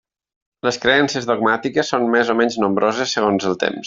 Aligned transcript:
Les 0.67 0.79
creences 0.85 1.27
dogmàtiques 1.31 1.93
són 1.93 2.07
més 2.15 2.31
o 2.35 2.37
menys 2.39 2.57
nombroses 2.65 3.15
segons 3.19 3.47
els 3.51 3.61
temps. 3.67 3.79